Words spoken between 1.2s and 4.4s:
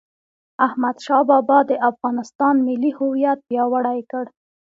بابا د افغانستان ملي هویت پیاوړی کړ..